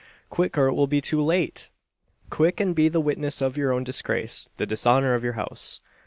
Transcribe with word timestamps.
Quick, 0.31 0.57
or 0.57 0.65
it 0.65 0.73
will 0.73 0.87
be 0.87 0.99
too 0.99 1.21
late! 1.21 1.69
Quick, 2.31 2.59
and 2.59 2.73
be 2.73 2.89
the 2.89 2.99
witness 2.99 3.39
of 3.39 3.55
your 3.55 3.71
own 3.71 3.83
disgrace 3.83 4.49
the 4.55 4.65
dishonour 4.65 5.13
of 5.13 5.23
your 5.23 5.33
house. 5.33 5.79